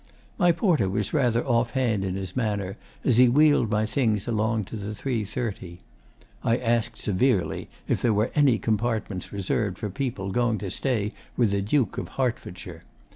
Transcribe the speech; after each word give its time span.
My 0.39 0.51
porter 0.51 0.89
was 0.89 1.13
rather 1.13 1.45
off 1.45 1.73
hand 1.73 2.03
in 2.03 2.15
his 2.15 2.35
manner 2.35 2.75
as 3.03 3.17
he 3.17 3.29
wheeled 3.29 3.69
my 3.69 3.85
things 3.85 4.27
along 4.27 4.63
to 4.63 4.75
the 4.75 4.95
3.30. 4.95 5.77
I 6.43 6.57
asked 6.57 6.97
severely 6.97 7.69
if 7.87 8.01
there 8.01 8.11
were 8.11 8.31
any 8.33 8.57
compartments 8.57 9.31
reserved 9.31 9.77
for 9.77 9.91
people 9.91 10.31
going 10.31 10.57
to 10.57 10.71
stay 10.71 11.11
with 11.37 11.51
the 11.51 11.61
Duke 11.61 11.99
of 11.99 12.07
Hertfordshire. 12.17 12.81